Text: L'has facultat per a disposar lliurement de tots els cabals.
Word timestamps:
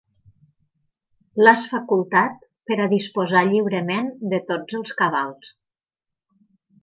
L'has 1.47 1.65
facultat 1.73 2.39
per 2.71 2.77
a 2.85 2.89
disposar 2.95 3.45
lliurement 3.51 4.11
de 4.33 4.39
tots 4.51 4.79
els 4.79 4.95
cabals. 5.03 5.53